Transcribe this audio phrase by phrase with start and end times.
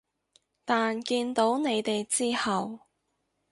[0.65, 2.87] 但見到你哋之後